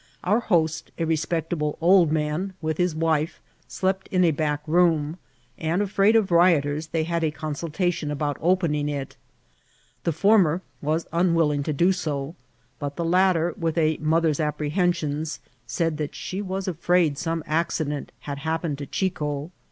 [0.23, 5.19] Our host, a respectable old man, with his wife, slept in a back room,
[5.59, 9.15] and, afraid of rioters, they had a consul* tation about opening it.
[10.05, 12.33] ^^e fmrmer was unwilling to do so,
[12.79, 15.37] but the latter, with a mother's apprehensionS|
[15.67, 19.51] said that she was afraid some accid^it had happened to Chico.